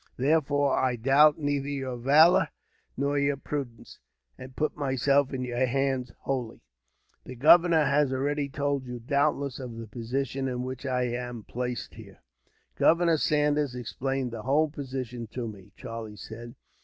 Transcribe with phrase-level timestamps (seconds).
[0.17, 2.47] Therefore, I doubt neither your valour
[2.97, 3.99] nor your prudence,
[4.35, 6.61] and put myself in your hands, wholly.
[7.25, 11.93] "The governor has already told you, doubtless, of the position in which I am placed
[11.93, 12.23] here."
[12.75, 16.55] "Governor Saunders explained the whole position to me," Charlie said.